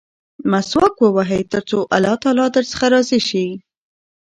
مسواک 0.51 0.95
ووهئ 0.99 1.41
ترڅو 1.51 1.79
الله 1.95 2.13
تعالی 2.21 2.45
درڅخه 2.55 2.87
راضي 2.93 3.19
شي. 3.29 3.45